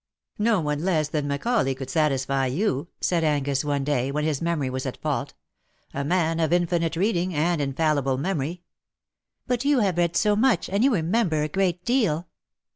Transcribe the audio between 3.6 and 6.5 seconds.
one day, when his memory was at fault. "A man